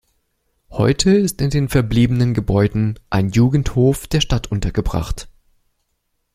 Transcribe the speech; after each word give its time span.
Heute 0.71 1.11
ist 1.11 1.41
in 1.41 1.51
den 1.51 1.69
verbliebenen 1.69 2.33
Gebäuden 2.33 2.97
ein 3.11 3.29
Jugendhof 3.29 4.07
der 4.07 4.19
Stadt 4.19 4.47
untergebracht. 4.51 5.27